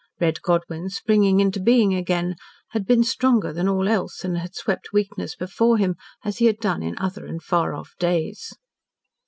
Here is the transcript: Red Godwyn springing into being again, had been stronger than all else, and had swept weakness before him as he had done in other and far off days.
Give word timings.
Red 0.19 0.41
Godwyn 0.41 0.89
springing 0.89 1.39
into 1.39 1.59
being 1.59 1.93
again, 1.93 2.35
had 2.69 2.87
been 2.87 3.03
stronger 3.03 3.53
than 3.53 3.67
all 3.69 3.87
else, 3.87 4.23
and 4.25 4.35
had 4.35 4.55
swept 4.55 4.91
weakness 4.91 5.35
before 5.35 5.77
him 5.77 5.95
as 6.25 6.39
he 6.39 6.45
had 6.45 6.57
done 6.57 6.81
in 6.81 6.97
other 6.97 7.27
and 7.27 7.39
far 7.43 7.75
off 7.75 7.93
days. 7.99 8.51